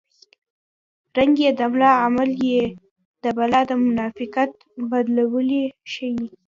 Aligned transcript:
رنګ 1.17 1.33
یې 1.43 1.51
د 1.59 1.61
ملا 1.71 1.91
عمل 2.03 2.29
یې 2.49 2.63
د 3.23 3.25
بلا 3.37 3.61
د 3.69 3.71
منافقت 3.85 4.51
بدوالی 4.89 5.63
ښيي 5.91 6.23